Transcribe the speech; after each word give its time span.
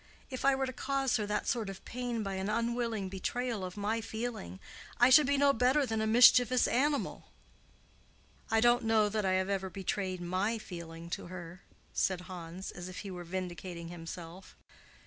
If 0.31 0.45
I 0.45 0.55
were 0.55 0.65
to 0.65 0.73
cause 0.73 1.17
her 1.17 1.27
that 1.27 1.45
sort 1.47 1.69
of 1.69 1.85
pain 1.85 2.23
by 2.23 2.33
an 2.33 2.49
unwilling 2.49 3.07
betrayal 3.07 3.63
of 3.63 3.77
my 3.77 4.01
feeling, 4.01 4.59
I 4.99 5.11
should 5.11 5.27
be 5.27 5.37
no 5.37 5.53
better 5.53 5.85
than 5.85 6.01
a 6.01 6.07
mischievous 6.07 6.67
animal." 6.67 7.27
"I 8.49 8.61
don't 8.61 8.83
know 8.83 9.09
that 9.09 9.25
I 9.25 9.33
have 9.33 9.47
ever 9.49 9.69
betrayed 9.69 10.19
my 10.19 10.57
feeling 10.57 11.11
to 11.11 11.27
her," 11.27 11.61
said 11.93 12.21
Hans, 12.21 12.71
as 12.71 12.89
if 12.89 13.01
he 13.01 13.11
were 13.11 13.23
vindicating 13.23 13.89
himself. 13.89 14.55